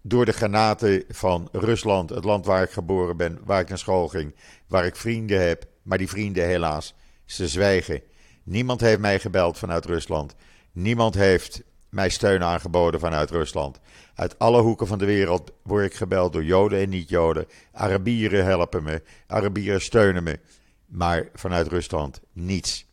door 0.01 0.25
de 0.25 0.31
granaten 0.31 1.03
van 1.09 1.49
Rusland, 1.51 2.09
het 2.09 2.23
land 2.23 2.45
waar 2.45 2.63
ik 2.63 2.71
geboren 2.71 3.17
ben, 3.17 3.39
waar 3.43 3.61
ik 3.61 3.69
naar 3.69 3.77
school 3.77 4.07
ging, 4.07 4.35
waar 4.67 4.85
ik 4.85 4.95
vrienden 4.95 5.47
heb. 5.47 5.65
Maar 5.81 5.97
die 5.97 6.09
vrienden 6.09 6.45
helaas, 6.45 6.95
ze 7.25 7.47
zwijgen. 7.47 8.01
Niemand 8.43 8.81
heeft 8.81 8.99
mij 8.99 9.19
gebeld 9.19 9.57
vanuit 9.57 9.85
Rusland. 9.85 10.35
Niemand 10.71 11.15
heeft 11.15 11.61
mij 11.91 12.09
steun 12.09 12.43
aangeboden 12.43 12.99
vanuit 12.99 13.29
Rusland. 13.29 13.79
Uit 14.15 14.39
alle 14.39 14.61
hoeken 14.61 14.87
van 14.87 14.97
de 14.97 15.05
wereld 15.05 15.51
word 15.61 15.85
ik 15.85 15.93
gebeld 15.93 16.33
door 16.33 16.43
Joden 16.43 16.79
en 16.79 16.89
niet-Joden. 16.89 17.47
Arabieren 17.71 18.45
helpen 18.45 18.83
me, 18.83 19.01
Arabieren 19.27 19.81
steunen 19.81 20.23
me. 20.23 20.39
Maar 20.85 21.29
vanuit 21.33 21.67
Rusland 21.67 22.21
niets. 22.33 22.85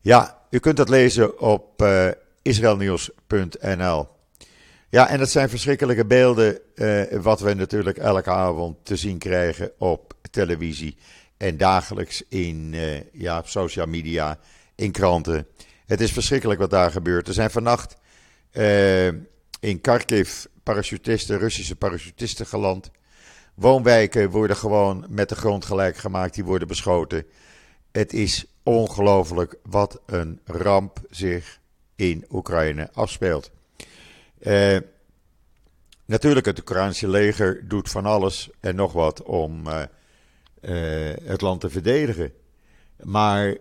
Ja, 0.00 0.42
u 0.50 0.58
kunt 0.58 0.76
dat 0.76 0.88
lezen 0.88 1.40
op 1.40 1.82
uh, 1.82 2.08
israelnieuws.nl. 2.42 4.08
Ja, 4.88 5.08
en 5.08 5.18
dat 5.18 5.30
zijn 5.30 5.48
verschrikkelijke 5.48 6.04
beelden, 6.04 6.58
uh, 6.74 7.02
wat 7.10 7.40
we 7.40 7.54
natuurlijk 7.54 7.98
elke 7.98 8.30
avond 8.30 8.76
te 8.82 8.96
zien 8.96 9.18
krijgen 9.18 9.72
op 9.78 10.14
televisie 10.30 10.96
en 11.36 11.56
dagelijks 11.56 12.22
in 12.28 12.72
uh, 12.72 13.12
ja, 13.12 13.42
social 13.44 13.86
media, 13.86 14.38
in 14.74 14.92
kranten. 14.92 15.46
Het 15.86 16.00
is 16.00 16.12
verschrikkelijk 16.12 16.60
wat 16.60 16.70
daar 16.70 16.90
gebeurt. 16.90 17.28
Er 17.28 17.34
zijn 17.34 17.50
vannacht 17.50 17.96
uh, 18.52 19.06
in 19.60 19.80
Kharkiv 19.80 20.44
parachutisten, 20.62 21.38
Russische 21.38 21.76
parachutisten 21.76 22.46
geland. 22.46 22.90
Woonwijken 23.54 24.30
worden 24.30 24.56
gewoon 24.56 25.06
met 25.08 25.28
de 25.28 25.34
grond 25.34 25.64
gelijk 25.64 25.96
gemaakt, 25.96 26.34
die 26.34 26.44
worden 26.44 26.68
beschoten. 26.68 27.24
Het 27.92 28.12
is 28.12 28.44
ongelooflijk 28.62 29.56
wat 29.62 30.00
een 30.06 30.40
ramp 30.44 30.98
zich 31.10 31.60
in 31.96 32.24
Oekraïne 32.30 32.90
afspeelt. 32.92 33.50
Uh, 34.40 34.78
natuurlijk, 36.04 36.46
het 36.46 36.58
Oekraïnse 36.58 37.08
leger 37.08 37.68
doet 37.68 37.90
van 37.90 38.06
alles 38.06 38.50
en 38.60 38.76
nog 38.76 38.92
wat 38.92 39.22
om 39.22 39.66
uh, 39.66 39.82
het 41.22 41.40
land 41.40 41.60
te 41.60 41.70
verdedigen. 41.70 42.32
Maar 43.02 43.56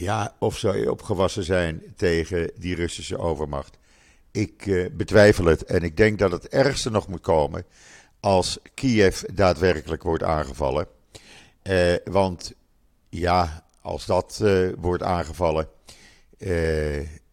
ja, 0.00 0.34
of 0.38 0.58
ze 0.58 0.90
opgewassen 0.90 1.44
zijn 1.44 1.82
tegen 1.96 2.50
die 2.56 2.74
Russische 2.74 3.18
overmacht. 3.18 3.78
Ik 4.30 4.66
uh, 4.66 4.86
betwijfel 4.92 5.44
het 5.44 5.64
en 5.64 5.82
ik 5.82 5.96
denk 5.96 6.18
dat 6.18 6.32
het 6.32 6.48
ergste 6.48 6.90
nog 6.90 7.08
moet 7.08 7.20
komen 7.20 7.64
als 8.20 8.58
Kiev 8.74 9.22
daadwerkelijk 9.32 10.02
wordt 10.02 10.22
aangevallen. 10.22 10.86
Uh, 11.62 11.94
want 12.04 12.52
ja, 13.08 13.64
als 13.80 14.06
dat 14.06 14.40
uh, 14.42 14.68
wordt 14.78 15.02
aangevallen, 15.02 15.68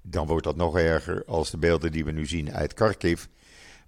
dan 0.02 0.28
wordt 0.28 0.44
dat 0.44 0.56
nog 0.56 0.78
erger 0.78 1.24
als 1.26 1.52
de 1.52 1.58
beelden 1.58 1.92
die 1.92 2.06
we 2.06 2.12
nu 2.12 2.26
zien 2.26 2.54
uit 2.54 2.74
Kharkiv. 2.74 3.26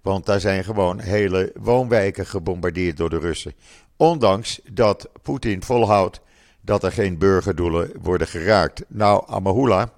Want 0.02 0.26
daar 0.26 0.40
zijn 0.40 0.64
gewoon 0.64 1.00
hele 1.00 1.52
woonwijken 1.54 2.26
gebombardeerd 2.26 2.96
door 2.96 3.10
de 3.10 3.18
Russen. 3.18 3.54
Ondanks 3.96 4.60
dat 4.70 5.08
Poetin 5.22 5.62
volhoudt 5.62 6.20
dat 6.64 6.84
er 6.84 6.92
geen 6.92 7.18
burgerdoelen 7.18 7.90
worden 8.02 8.26
geraakt. 8.26 8.84
Nou, 8.88 9.24
Amahula, 9.26 9.92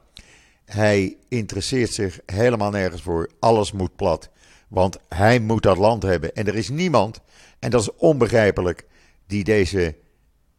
hij 0.65 1.17
interesseert 1.29 1.93
zich 1.93 2.21
helemaal 2.27 2.71
nergens 2.71 3.03
voor. 3.03 3.31
Alles 3.39 3.73
moet 3.73 3.97
plat. 3.97 4.31
Want 4.69 4.99
hij 5.09 5.39
moet 5.41 5.63
dat 5.63 5.77
land 5.77 6.03
hebben. 6.03 6.35
En 6.35 6.47
er 6.47 6.55
is 6.55 6.69
niemand, 6.69 7.21
en 7.59 7.71
dat 7.71 7.81
is 7.81 7.95
onbegrijpelijk, 7.97 8.87
die 9.27 9.45
deze 9.45 9.95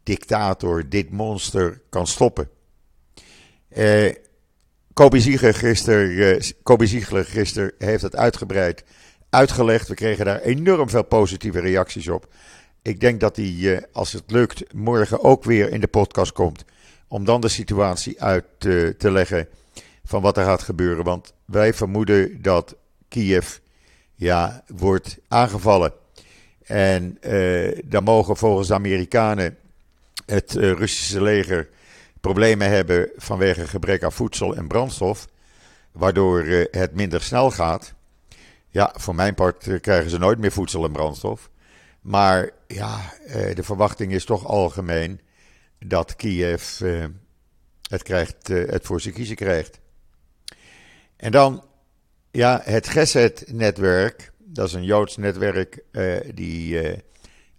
dictator, 0.03 0.89
dit 0.89 1.11
monster 1.11 1.81
kan 1.89 2.07
stoppen. 2.07 2.49
Eh, 3.69 4.13
Kobe 4.93 5.19
Ziegler 5.19 5.53
gisteren, 5.53 6.43
Ziegler 6.77 7.25
gisteren 7.25 7.73
heeft 7.77 8.01
het 8.01 8.15
uitgebreid 8.15 8.83
uitgelegd. 9.29 9.87
We 9.87 9.93
kregen 9.93 10.25
daar 10.25 10.41
enorm 10.41 10.89
veel 10.89 11.03
positieve 11.03 11.59
reacties 11.59 12.07
op. 12.07 12.27
Ik 12.87 12.99
denk 12.99 13.19
dat 13.19 13.35
hij, 13.35 13.75
eh, 13.75 13.83
als 13.91 14.11
het 14.11 14.31
lukt, 14.31 14.73
morgen 14.73 15.23
ook 15.23 15.43
weer 15.43 15.71
in 15.71 15.79
de 15.79 15.87
podcast 15.87 16.31
komt. 16.31 16.65
Om 17.07 17.25
dan 17.25 17.41
de 17.41 17.47
situatie 17.47 18.21
uit 18.21 18.45
te, 18.57 18.95
te 18.97 19.11
leggen 19.11 19.47
van 20.03 20.21
wat 20.21 20.37
er 20.37 20.43
gaat 20.43 20.61
gebeuren. 20.61 21.03
Want 21.03 21.33
wij 21.45 21.73
vermoeden 21.73 22.41
dat 22.41 22.75
Kiev 23.07 23.57
ja, 24.13 24.63
wordt 24.67 25.17
aangevallen. 25.27 25.93
En 26.63 27.17
uh, 27.21 27.79
dan 27.85 28.03
mogen 28.03 28.37
volgens 28.37 28.67
de 28.67 28.73
Amerikanen 28.73 29.57
het 30.25 30.53
Russische 30.53 31.21
leger 31.21 31.69
problemen 32.21 32.69
hebben 32.69 33.09
vanwege 33.15 33.67
gebrek 33.67 34.03
aan 34.03 34.11
voedsel 34.11 34.55
en 34.55 34.67
brandstof. 34.67 35.27
Waardoor 35.91 36.43
het 36.71 36.93
minder 36.93 37.21
snel 37.21 37.51
gaat. 37.51 37.93
Ja, 38.69 38.93
voor 38.95 39.15
mijn 39.15 39.33
part 39.33 39.79
krijgen 39.81 40.09
ze 40.09 40.17
nooit 40.17 40.39
meer 40.39 40.51
voedsel 40.51 40.83
en 40.83 40.91
brandstof. 40.91 41.49
Maar 42.01 42.55
ja, 42.67 43.13
eh, 43.25 43.55
de 43.55 43.63
verwachting 43.63 44.11
is 44.11 44.25
toch 44.25 44.45
algemeen 44.45 45.19
dat 45.79 46.15
Kiev 46.15 46.81
eh, 46.81 47.05
het, 47.89 48.03
krijgt, 48.03 48.49
eh, 48.49 48.69
het 48.69 48.85
voor 48.85 49.01
zijn 49.01 49.13
kiezen 49.13 49.35
krijgt. 49.35 49.79
En 51.15 51.31
dan 51.31 51.63
ja, 52.31 52.61
het 52.63 52.87
Gesed-netwerk. 52.87 54.31
Dat 54.37 54.67
is 54.67 54.73
een 54.73 54.83
Joods 54.83 55.17
netwerk 55.17 55.83
die 56.33 56.79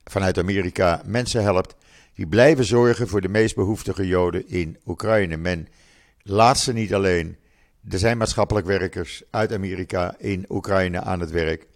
vanuit 0.04 0.38
Amerika 0.38 1.02
mensen 1.04 1.42
helpt. 1.42 1.74
Die 2.14 2.26
blijven 2.26 2.64
zorgen 2.64 3.08
voor 3.08 3.20
de 3.20 3.28
meest 3.28 3.54
behoeftige 3.54 4.06
Joden 4.06 4.48
in 4.48 4.78
Oekraïne. 4.86 5.36
Men 5.36 5.68
laat 6.22 6.58
ze 6.58 6.72
niet 6.72 6.94
alleen. 6.94 7.36
Er 7.88 7.98
zijn 7.98 8.18
maatschappelijk 8.18 8.66
werkers 8.66 9.22
uit 9.30 9.52
Amerika 9.52 10.14
in 10.18 10.44
Oekraïne 10.48 11.00
aan 11.00 11.20
het 11.20 11.30
werk. 11.30 11.66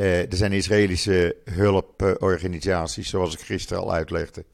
Uh, 0.00 0.20
er 0.20 0.36
zijn 0.36 0.52
Israëlische 0.52 1.36
hulporganisaties, 1.44 3.08
zoals 3.08 3.34
ik 3.34 3.40
gisteren 3.40 3.82
al 3.82 3.92
uitlegde. 3.92 4.44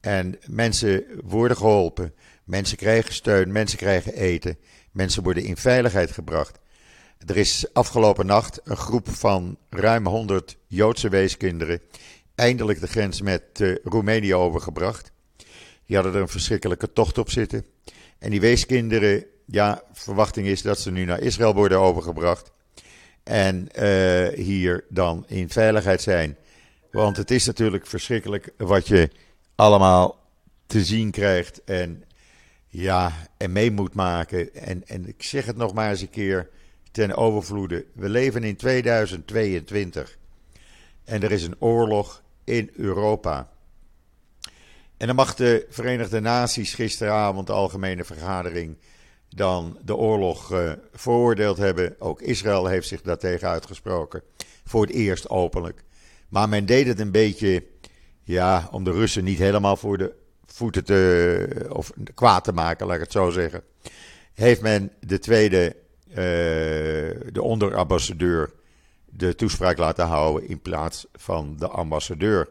En 0.00 0.38
mensen 0.46 1.04
worden 1.24 1.56
geholpen, 1.56 2.14
mensen 2.44 2.76
krijgen 2.76 3.14
steun, 3.14 3.52
mensen 3.52 3.78
krijgen 3.78 4.14
eten, 4.14 4.58
mensen 4.92 5.22
worden 5.22 5.42
in 5.42 5.56
veiligheid 5.56 6.10
gebracht. 6.10 6.58
Er 7.26 7.36
is 7.36 7.66
afgelopen 7.72 8.26
nacht 8.26 8.60
een 8.64 8.76
groep 8.76 9.08
van 9.08 9.58
ruim 9.70 10.06
100 10.06 10.56
Joodse 10.66 11.08
weeskinderen 11.08 11.80
eindelijk 12.34 12.80
de 12.80 12.86
grens 12.86 13.22
met 13.22 13.42
uh, 13.60 13.76
Roemenië 13.84 14.34
overgebracht. 14.34 15.12
Die 15.86 15.96
hadden 15.96 16.14
er 16.14 16.20
een 16.20 16.28
verschrikkelijke 16.28 16.92
tocht 16.92 17.18
op 17.18 17.30
zitten. 17.30 17.66
En 18.18 18.30
die 18.30 18.40
weeskinderen, 18.40 19.24
ja, 19.46 19.82
verwachting 19.92 20.46
is 20.46 20.62
dat 20.62 20.80
ze 20.80 20.90
nu 20.90 21.04
naar 21.04 21.20
Israël 21.20 21.54
worden 21.54 21.78
overgebracht 21.78 22.50
en 23.28 23.68
uh, 23.78 24.28
hier 24.28 24.84
dan 24.88 25.24
in 25.26 25.48
veiligheid 25.48 26.02
zijn. 26.02 26.36
Want 26.90 27.16
het 27.16 27.30
is 27.30 27.46
natuurlijk 27.46 27.86
verschrikkelijk 27.86 28.52
wat 28.56 28.88
je 28.88 29.10
allemaal 29.54 30.18
te 30.66 30.84
zien 30.84 31.10
krijgt 31.10 31.64
en, 31.64 32.04
ja, 32.68 33.12
en 33.36 33.52
mee 33.52 33.70
moet 33.70 33.94
maken. 33.94 34.54
En, 34.54 34.86
en 34.86 35.08
ik 35.08 35.22
zeg 35.22 35.46
het 35.46 35.56
nog 35.56 35.74
maar 35.74 35.90
eens 35.90 36.00
een 36.00 36.10
keer 36.10 36.48
ten 36.90 37.16
overvloede. 37.16 37.84
We 37.92 38.08
leven 38.08 38.44
in 38.44 38.56
2022 38.56 40.18
en 41.04 41.22
er 41.22 41.32
is 41.32 41.42
een 41.42 41.56
oorlog 41.58 42.22
in 42.44 42.70
Europa. 42.76 43.48
En 44.96 45.06
dan 45.06 45.16
mag 45.16 45.34
de 45.34 45.66
Verenigde 45.70 46.20
Naties 46.20 46.74
gisteravond, 46.74 47.46
de 47.46 47.52
algemene 47.52 48.04
vergadering, 48.04 48.76
dan 49.38 49.78
de 49.84 49.96
oorlog 49.96 50.52
uh, 50.52 50.72
veroordeeld 50.92 51.56
hebben. 51.58 51.96
Ook 51.98 52.22
Israël 52.22 52.66
heeft 52.66 52.88
zich 52.88 53.02
daartegen 53.02 53.48
uitgesproken. 53.48 54.22
Voor 54.64 54.82
het 54.82 54.90
eerst 54.90 55.28
openlijk. 55.28 55.84
Maar 56.28 56.48
men 56.48 56.66
deed 56.66 56.86
het 56.86 57.00
een 57.00 57.10
beetje, 57.10 57.64
ja, 58.22 58.68
om 58.70 58.84
de 58.84 58.92
Russen 58.92 59.24
niet 59.24 59.38
helemaal 59.38 59.76
voor 59.76 59.98
de 59.98 60.14
voeten 60.46 60.84
te, 60.84 61.66
of 61.68 61.92
kwaad 62.14 62.44
te 62.44 62.52
maken, 62.52 62.86
laat 62.86 62.94
ik 62.94 63.02
het 63.02 63.12
zo 63.12 63.30
zeggen. 63.30 63.62
Heeft 64.34 64.60
men 64.60 64.92
de 65.00 65.18
tweede, 65.18 65.76
uh, 66.08 66.14
de 67.32 67.42
onderambassadeur, 67.42 68.52
de 69.04 69.34
toespraak 69.34 69.78
laten 69.78 70.06
houden 70.06 70.48
in 70.48 70.60
plaats 70.60 71.06
van 71.12 71.56
de 71.58 71.68
ambassadeur. 71.68 72.48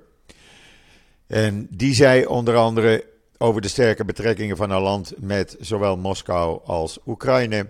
En 1.28 1.68
die 1.70 1.94
zei 1.94 2.26
onder 2.26 2.56
andere 2.56 3.06
over 3.38 3.62
de 3.62 3.68
sterke 3.68 4.06
betrekkingen 4.06 4.58
van 4.58 4.70
haar 4.70 4.82
land 4.82 5.14
met 5.18 5.56
zowel 5.60 5.98
Moskou 5.98 6.60
als 6.66 7.00
Oekraïne. 7.06 7.70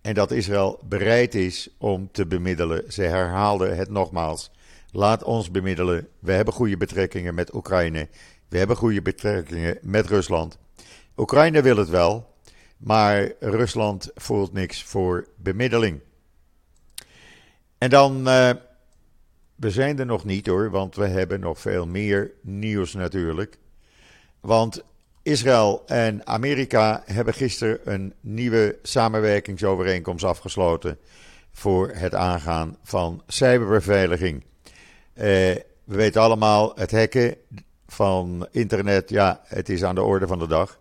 En 0.00 0.14
dat 0.14 0.30
Israël 0.30 0.80
bereid 0.88 1.34
is 1.34 1.68
om 1.78 2.08
te 2.12 2.26
bemiddelen. 2.26 2.92
Ze 2.92 3.02
herhaalde 3.02 3.68
het 3.68 3.88
nogmaals. 3.88 4.50
Laat 4.90 5.22
ons 5.22 5.50
bemiddelen. 5.50 6.08
We 6.18 6.32
hebben 6.32 6.54
goede 6.54 6.76
betrekkingen 6.76 7.34
met 7.34 7.54
Oekraïne. 7.54 8.08
We 8.48 8.58
hebben 8.58 8.76
goede 8.76 9.02
betrekkingen 9.02 9.78
met 9.82 10.06
Rusland. 10.06 10.58
Oekraïne 11.16 11.62
wil 11.62 11.76
het 11.76 11.88
wel, 11.88 12.34
maar 12.76 13.32
Rusland 13.40 14.10
voelt 14.14 14.52
niks 14.52 14.84
voor 14.84 15.28
bemiddeling. 15.36 16.00
En 17.78 17.90
dan, 17.90 18.28
uh, 18.28 18.50
we 19.54 19.70
zijn 19.70 19.98
er 19.98 20.06
nog 20.06 20.24
niet 20.24 20.46
hoor, 20.46 20.70
want 20.70 20.96
we 20.96 21.06
hebben 21.06 21.40
nog 21.40 21.60
veel 21.60 21.86
meer 21.86 22.30
nieuws 22.42 22.94
natuurlijk. 22.94 23.58
Want 24.40 24.84
Israël 25.22 25.82
en 25.86 26.26
Amerika 26.26 27.02
hebben 27.06 27.34
gisteren 27.34 27.78
een 27.92 28.14
nieuwe 28.20 28.78
samenwerkingsovereenkomst 28.82 30.24
afgesloten 30.24 30.98
voor 31.52 31.90
het 31.94 32.14
aangaan 32.14 32.76
van 32.82 33.22
cyberbeveiliging. 33.26 34.44
Uh, 35.14 35.24
we 35.84 35.96
weten 35.96 36.20
allemaal, 36.22 36.72
het 36.74 36.90
hacken 36.90 37.36
van 37.86 38.48
internet, 38.50 39.10
ja, 39.10 39.40
het 39.44 39.68
is 39.68 39.84
aan 39.84 39.94
de 39.94 40.02
orde 40.02 40.26
van 40.26 40.38
de 40.38 40.46
dag. 40.46 40.80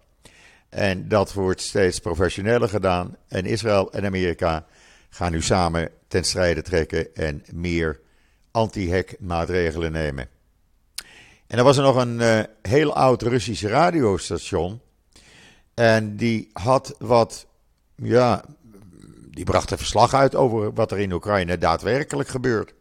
En 0.69 1.07
dat 1.07 1.33
wordt 1.33 1.61
steeds 1.61 1.99
professioneler 1.99 2.69
gedaan. 2.69 3.15
En 3.27 3.45
Israël 3.45 3.91
en 3.91 4.05
Amerika 4.05 4.65
gaan 5.09 5.31
nu 5.31 5.41
samen 5.41 5.89
ten 6.07 6.23
strijde 6.23 6.61
trekken 6.61 7.15
en 7.15 7.43
meer 7.53 7.99
anti-hack 8.51 9.15
maatregelen 9.19 9.91
nemen. 9.91 10.27
En 11.51 11.57
er 11.57 11.63
was 11.63 11.77
er 11.77 11.83
nog 11.83 11.95
een 11.95 12.19
uh, 12.19 12.39
heel 12.61 12.95
oud 12.95 13.21
Russisch 13.21 13.63
radiostation. 13.63 14.81
En 15.73 16.15
die 16.15 16.49
had 16.53 16.95
wat, 16.99 17.47
ja, 17.95 18.43
die 19.29 19.43
bracht 19.43 19.71
een 19.71 19.77
verslag 19.77 20.13
uit 20.13 20.35
over 20.35 20.73
wat 20.73 20.91
er 20.91 20.99
in 20.99 21.11
Oekraïne 21.11 21.57
daadwerkelijk 21.57 22.29
gebeurt. 22.29 22.73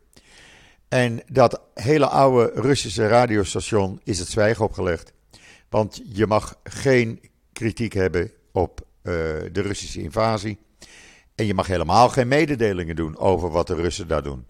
En 0.89 1.23
dat 1.27 1.61
hele 1.75 2.07
oude 2.07 2.61
Russische 2.61 3.09
radiostation 3.09 4.01
is 4.05 4.19
het 4.19 4.29
zwijgen 4.29 4.65
opgelegd. 4.65 5.13
Want 5.69 6.01
je 6.05 6.27
mag 6.27 6.59
geen 6.65 7.21
kritiek 7.53 7.93
hebben 7.93 8.33
op 8.53 8.81
uh, 8.81 9.13
de 9.53 9.61
Russische 9.61 10.03
invasie. 10.03 10.59
En 11.35 11.47
je 11.47 11.55
mag 11.55 11.67
helemaal 11.67 12.09
geen 12.09 12.29
mededelingen 12.29 12.97
doen 12.97 13.19
over 13.19 13.51
wat 13.51 13.67
de 13.67 13.75
Russen 13.75 14.09
daar 14.09 14.23
doen. 14.23 14.47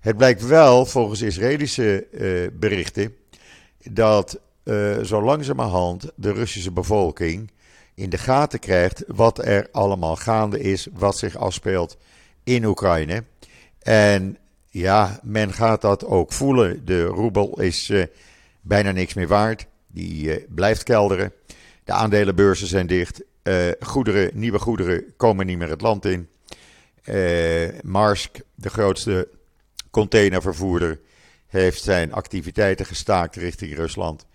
Het 0.00 0.16
blijkt 0.16 0.46
wel, 0.46 0.86
volgens 0.86 1.22
Israëlische 1.22 2.06
uh, 2.10 2.58
berichten, 2.58 3.14
dat 3.82 4.40
uh, 4.64 4.98
zo 4.98 5.22
langzamerhand 5.22 6.10
de 6.14 6.32
Russische 6.32 6.70
bevolking 6.70 7.50
in 7.94 8.10
de 8.10 8.18
gaten 8.18 8.58
krijgt 8.58 9.04
wat 9.06 9.44
er 9.44 9.68
allemaal 9.72 10.16
gaande 10.16 10.60
is, 10.60 10.88
wat 10.92 11.18
zich 11.18 11.36
afspeelt 11.36 11.96
in 12.44 12.64
Oekraïne. 12.64 13.24
En 13.82 14.36
ja, 14.70 15.20
men 15.22 15.52
gaat 15.52 15.80
dat 15.80 16.04
ook 16.04 16.32
voelen. 16.32 16.84
De 16.84 17.04
roebel 17.04 17.60
is 17.60 17.90
uh, 17.90 18.04
bijna 18.60 18.90
niks 18.90 19.14
meer 19.14 19.28
waard. 19.28 19.66
Die 19.86 20.40
uh, 20.40 20.44
blijft 20.48 20.82
kelderen. 20.82 21.32
De 21.84 21.92
aandelenbeurzen 21.92 22.66
zijn 22.66 22.86
dicht. 22.86 23.22
Goederen, 23.80 24.30
nieuwe 24.34 24.58
goederen 24.58 25.04
komen 25.16 25.46
niet 25.46 25.58
meer 25.58 25.68
het 25.68 25.80
land 25.80 26.04
in. 26.04 26.28
Marsk, 27.82 28.40
de 28.54 28.70
grootste 28.70 29.28
containervervoerder, 29.90 31.00
heeft 31.50 31.82
zijn 31.82 32.12
activiteiten 32.12 32.86
gestaakt 32.86 33.36
richting 33.36 33.74
Rusland. 33.74 34.26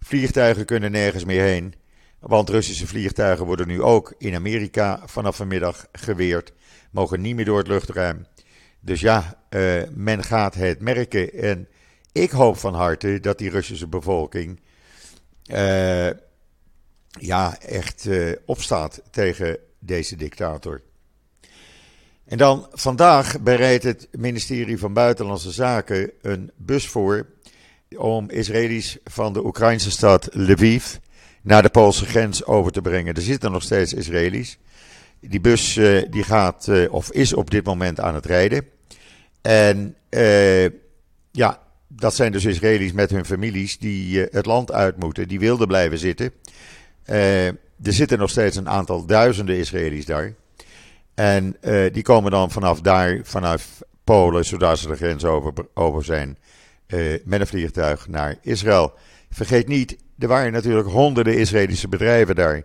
Vliegtuigen 0.00 0.64
kunnen 0.64 0.90
nergens 0.90 1.24
meer 1.24 1.42
heen. 1.42 1.74
Want 2.18 2.48
Russische 2.48 2.86
vliegtuigen 2.86 3.46
worden 3.46 3.66
nu 3.66 3.82
ook 3.82 4.14
in 4.18 4.34
Amerika 4.34 5.02
vanaf 5.04 5.36
vanmiddag 5.36 5.86
geweerd. 5.92 6.52
Mogen 6.90 7.20
niet 7.20 7.34
meer 7.34 7.44
door 7.44 7.58
het 7.58 7.66
luchtruim. 7.68 8.26
Dus 8.80 9.00
ja, 9.00 9.42
uh, 9.50 9.82
men 9.90 10.24
gaat 10.24 10.54
het 10.54 10.80
merken. 10.80 11.32
En 11.32 11.68
ik 12.12 12.30
hoop 12.30 12.56
van 12.56 12.74
harte 12.74 13.20
dat 13.20 13.38
die 13.38 13.50
Russische 13.50 13.88
bevolking. 13.88 14.60
Uh, 15.46 16.10
ja, 17.10 17.58
echt 17.60 18.04
uh, 18.04 18.32
opstaat 18.44 19.02
tegen 19.10 19.58
deze 19.78 20.16
dictator. 20.16 20.82
En 22.24 22.38
dan 22.38 22.66
vandaag 22.72 23.40
bereidt 23.40 23.84
het 23.84 24.08
ministerie 24.12 24.78
van 24.78 24.92
Buitenlandse 24.92 25.50
Zaken 25.50 26.10
een 26.22 26.50
bus 26.56 26.88
voor 26.88 27.26
om 27.96 28.30
Israëli's 28.30 28.98
van 29.04 29.32
de 29.32 29.44
Oekraïnse 29.44 29.90
stad 29.90 30.28
Lviv 30.32 30.94
naar 31.42 31.62
de 31.62 31.68
Poolse 31.68 32.06
grens 32.06 32.44
over 32.44 32.72
te 32.72 32.80
brengen. 32.80 33.14
Er 33.14 33.22
zitten 33.22 33.52
nog 33.52 33.62
steeds 33.62 33.92
Israëli's. 33.92 34.58
Die 35.20 35.40
bus 35.40 35.74
die 36.10 36.22
gaat 36.22 36.68
of 36.90 37.10
is 37.10 37.32
op 37.32 37.50
dit 37.50 37.64
moment 37.64 38.00
aan 38.00 38.14
het 38.14 38.26
rijden. 38.26 38.66
En 39.42 39.96
uh, 40.10 40.64
ja, 41.30 41.58
dat 41.88 42.14
zijn 42.14 42.32
dus 42.32 42.44
Israëli's 42.44 42.92
met 42.92 43.10
hun 43.10 43.24
families 43.24 43.78
die 43.78 44.20
het 44.20 44.46
land 44.46 44.72
uit 44.72 44.96
moeten, 44.96 45.28
die 45.28 45.38
wilden 45.38 45.66
blijven 45.66 45.98
zitten. 45.98 46.32
Er 47.04 47.92
zitten 47.92 48.18
nog 48.18 48.30
steeds 48.30 48.56
een 48.56 48.68
aantal 48.68 49.06
duizenden 49.06 49.56
Israëli's 49.56 50.04
daar. 50.04 50.34
En 51.14 51.56
die 51.92 52.02
komen 52.02 52.30
dan 52.30 52.50
vanaf 52.50 52.80
daar, 52.80 53.20
vanaf 53.22 53.82
Polen, 54.04 54.44
zodat 54.44 54.78
ze 54.78 54.88
de 54.88 54.96
grens 54.96 55.24
over, 55.24 55.52
over 55.74 56.04
zijn, 56.04 56.38
met 57.24 57.40
een 57.40 57.46
vliegtuig 57.46 58.08
naar 58.08 58.36
Israël. 58.42 58.92
Vergeet 59.30 59.68
niet, 59.68 59.96
er 60.18 60.28
waren 60.28 60.52
natuurlijk 60.52 60.88
honderden 60.88 61.38
Israëlische 61.38 61.88
bedrijven 61.88 62.34
daar. 62.34 62.62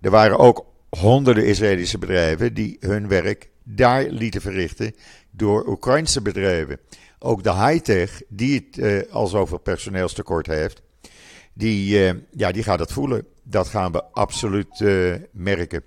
Er 0.00 0.10
waren 0.10 0.38
ook 0.38 0.66
honderden 0.88 1.46
Israëlische 1.46 1.98
bedrijven 1.98 2.54
die 2.54 2.76
hun 2.80 3.08
werk 3.08 3.48
daar 3.62 4.04
lieten 4.04 4.40
verrichten 4.40 4.94
door 5.30 5.66
Oekraïnse 5.68 6.22
bedrijven. 6.22 6.78
Ook 7.18 7.42
de 7.42 7.54
high-tech, 7.54 8.22
die 8.28 8.66
het 8.66 8.78
uh, 8.78 9.12
al 9.12 9.26
zoveel 9.26 9.58
personeelstekort 9.58 10.46
heeft, 10.46 10.82
die, 11.52 11.98
ja, 12.30 12.52
die 12.52 12.62
gaat 12.62 12.78
het 12.78 12.92
voelen. 12.92 13.26
Dat 13.42 13.68
gaan 13.68 13.92
we 13.92 14.04
absoluut 14.04 14.84
merken. 15.32 15.82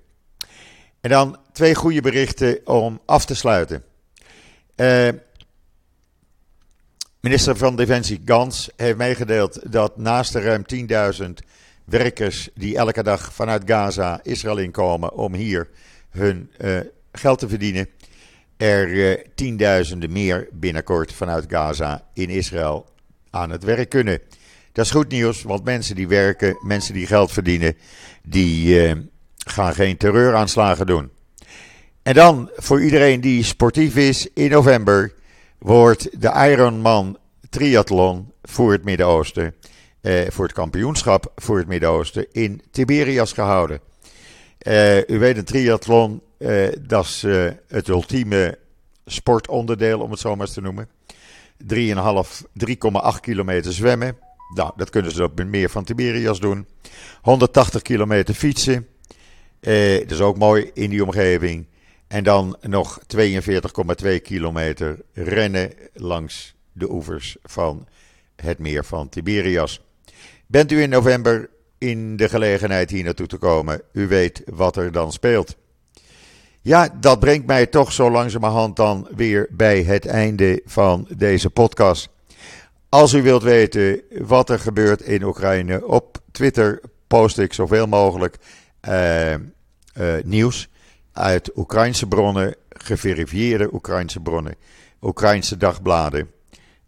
En 1.01 1.09
dan 1.09 1.37
twee 1.51 1.75
goede 1.75 2.01
berichten 2.01 2.67
om 2.67 3.01
af 3.05 3.25
te 3.25 3.35
sluiten. 3.35 3.83
minister 7.19 7.57
van 7.57 7.75
Defensie 7.75 8.21
Gans 8.25 8.69
heeft 8.75 8.97
meegedeeld 8.97 9.71
dat 9.71 9.97
naast 9.97 10.33
de 10.33 10.41
ruim 10.41 10.63
10.000 11.21 11.29
werkers 11.85 12.49
die 12.53 12.77
elke 12.77 13.03
dag 13.03 13.33
vanuit 13.33 13.63
Gaza 13.65 14.19
Israël 14.23 14.57
inkomen 14.57 15.13
om 15.13 15.33
hier 15.33 15.69
hun 16.09 16.51
geld 17.11 17.39
te 17.39 17.49
verdienen, 17.49 17.89
er 18.57 18.87
uh, 18.87 19.17
tienduizenden 19.35 20.11
meer 20.11 20.47
binnenkort 20.51 21.13
vanuit 21.13 21.45
Gaza 21.47 22.07
in 22.13 22.29
Israël 22.29 22.85
aan 23.29 23.49
het 23.49 23.63
werk 23.63 23.89
kunnen. 23.89 24.19
Dat 24.71 24.85
is 24.85 24.91
goed 24.91 25.09
nieuws, 25.09 25.41
want 25.43 25.63
mensen 25.63 25.95
die 25.95 26.07
werken, 26.07 26.57
mensen 26.61 26.93
die 26.93 27.07
geld 27.07 27.31
verdienen, 27.31 27.77
die 28.23 28.79
gaan 29.49 29.73
geen 29.73 29.97
terreuraanslagen 29.97 30.85
doen. 30.85 31.09
En 32.03 32.13
dan 32.13 32.49
voor 32.55 32.81
iedereen 32.81 33.21
die 33.21 33.43
sportief 33.43 33.95
is, 33.95 34.27
in 34.33 34.49
november 34.49 35.13
wordt 35.57 36.21
de 36.21 36.49
Ironman 36.51 37.17
triathlon 37.49 38.31
voor 38.43 38.71
het 38.71 38.83
Midden-Oosten, 38.83 39.55
uh, 40.01 40.21
voor 40.29 40.45
het 40.45 40.53
kampioenschap 40.53 41.31
voor 41.35 41.57
het 41.57 41.67
Midden-Oosten 41.67 42.27
in 42.31 42.61
Tiberias 42.71 43.33
gehouden. 43.33 43.79
u 45.07 45.19
weet, 45.19 45.37
een 45.37 45.43
triathlon 45.43 46.21
uh, 46.37 46.67
dat 46.81 47.05
is 47.05 47.23
uh, 47.23 47.49
het 47.67 47.87
ultieme 47.87 48.57
sportonderdeel, 49.05 49.99
om 49.99 50.11
het 50.11 50.19
zo 50.19 50.35
maar 50.35 50.47
te 50.47 50.61
noemen. 50.61 50.89
3,8 51.63 53.19
kilometer 53.21 53.73
zwemmen, 53.73 54.17
Nou, 54.53 54.71
dat 54.75 54.89
kunnen 54.89 55.11
ze 55.11 55.23
op 55.23 55.43
meer 55.43 55.69
van 55.69 55.83
Tiberias 55.83 56.39
doen. 56.39 56.67
180 57.21 57.81
kilometer 57.81 58.33
fietsen. 58.33 58.87
Eh, 59.59 59.99
dat 59.99 60.11
is 60.11 60.21
ook 60.21 60.37
mooi 60.37 60.71
in 60.73 60.89
die 60.89 61.03
omgeving. 61.03 61.65
En 62.07 62.23
dan 62.23 62.57
nog 62.61 62.99
42,2 63.07 64.19
kilometer 64.19 64.99
rennen 65.13 65.73
langs 65.93 66.55
de 66.71 66.91
oevers 66.91 67.37
van 67.43 67.87
het 68.35 68.59
meer 68.59 68.85
van 68.85 69.09
Tiberias. 69.09 69.81
Bent 70.47 70.71
u 70.71 70.81
in 70.81 70.89
november 70.89 71.49
in 71.77 72.17
de 72.17 72.29
gelegenheid 72.29 72.89
hier 72.89 73.03
naartoe 73.03 73.27
te 73.27 73.37
komen? 73.37 73.81
U 73.91 74.07
weet 74.07 74.41
wat 74.45 74.75
er 74.75 74.91
dan 74.91 75.11
speelt. 75.11 75.55
Ja, 76.61 76.89
dat 76.99 77.19
brengt 77.19 77.45
mij 77.45 77.65
toch 77.65 77.91
zo 77.91 78.11
langzamerhand 78.11 78.75
dan 78.75 79.07
weer 79.15 79.47
bij 79.51 79.83
het 79.83 80.05
einde 80.05 80.61
van 80.65 81.07
deze 81.17 81.49
podcast. 81.49 82.09
Als 82.89 83.13
u 83.13 83.21
wilt 83.21 83.43
weten 83.43 84.01
wat 84.09 84.49
er 84.49 84.59
gebeurt 84.59 85.01
in 85.01 85.23
Oekraïne, 85.23 85.87
op 85.87 86.17
Twitter 86.31 86.81
post 87.07 87.37
ik 87.37 87.53
zoveel 87.53 87.87
mogelijk 87.87 88.35
uh, 88.35 88.41
uh, 88.41 88.66
nieuws 90.23 90.69
uit 91.11 91.57
Oekraïnse 91.57 92.07
bronnen, 92.07 92.55
geverifieerde 92.69 93.73
Oekraïnse 93.73 94.19
bronnen, 94.19 94.55
Oekraïnse 95.01 95.57
dagbladen. 95.57 96.31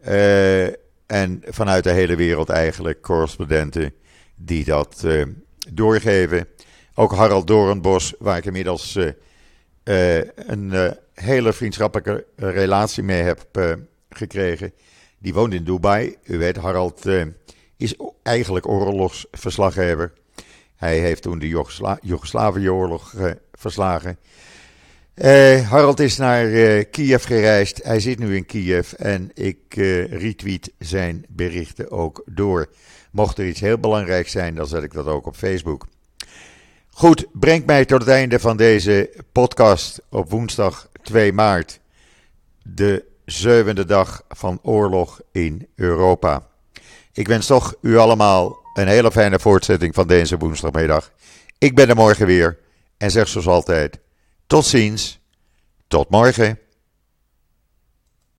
Uh, 0.08 0.65
en 1.06 1.41
vanuit 1.47 1.84
de 1.84 1.91
hele 1.91 2.15
wereld 2.15 2.49
eigenlijk 2.49 3.02
correspondenten 3.02 3.93
die 4.36 4.63
dat 4.63 5.06
doorgeven. 5.73 6.47
Ook 6.93 7.12
Harald 7.15 7.47
Doornbos, 7.47 8.13
waar 8.19 8.38
ik 8.38 8.45
inmiddels 8.45 8.97
een 9.84 10.95
hele 11.13 11.54
vriendschappelijke 11.54 12.25
relatie 12.36 13.04
mee 13.04 13.21
heb 13.21 13.47
gekregen 14.10 14.73
die 15.19 15.34
woont 15.34 15.54
in 15.54 15.63
Dubai. 15.63 16.17
U 16.23 16.38
weet, 16.38 16.56
Harald 16.56 17.06
is 17.78 17.95
eigenlijk 18.23 18.67
oorlogsverslaggever. 18.67 20.13
Hij 20.79 20.99
heeft 20.99 21.21
toen 21.21 21.39
de 21.39 21.47
Jugosla 21.47 21.97
Joegoslavië-oorlog 22.01 23.13
uh, 23.13 23.31
verslagen. 23.53 24.17
Uh, 25.15 25.69
Harald 25.69 25.99
is 25.99 26.17
naar 26.17 26.83
Kiev 26.83 27.25
gereisd. 27.25 27.83
Hij 27.83 27.99
zit 27.99 28.19
nu 28.19 28.35
in 28.35 28.45
Kiev 28.45 28.93
en 28.93 29.31
ik 29.33 29.75
retweet 30.09 30.71
zijn 30.77 31.25
berichten 31.29 31.91
ook 31.91 32.23
door. 32.25 32.69
Mocht 33.11 33.37
er 33.37 33.47
iets 33.47 33.59
heel 33.59 33.77
belangrijks 33.77 34.31
zijn, 34.31 34.55
dan 34.55 34.67
zet 34.67 34.83
ik 34.83 34.93
dat 34.93 35.05
ook 35.05 35.25
op 35.25 35.35
Facebook. 35.35 35.87
Goed, 36.89 37.25
brengt 37.33 37.65
mij 37.65 37.85
tot 37.85 37.99
het 37.99 38.09
einde 38.09 38.39
van 38.39 38.57
deze 38.57 39.23
podcast 39.31 40.01
op 40.09 40.29
woensdag 40.29 40.89
2 41.01 41.33
maart. 41.33 41.79
De 42.63 43.05
zevende 43.25 43.85
dag 43.85 44.23
van 44.29 44.59
oorlog 44.61 45.21
in 45.31 45.67
Europa. 45.75 46.47
Ik 47.13 47.27
wens 47.27 47.45
toch 47.45 47.75
u 47.81 47.97
allemaal 47.97 48.59
een 48.73 48.88
hele 48.88 49.12
fijne 49.12 49.39
voortzetting 49.39 49.95
van 49.95 50.08
deze 50.08 50.38
woensdagmiddag. 50.38 51.12
Ik 51.58 51.75
ben 51.75 51.89
er 51.89 51.95
morgen 51.95 52.25
weer 52.25 52.58
en 52.97 53.12
zeg 53.12 53.27
zoals 53.27 53.47
altijd: 53.47 53.99
tot 54.47 54.65
ziens, 54.65 55.19
tot 55.88 56.10
morgen. 56.10 56.60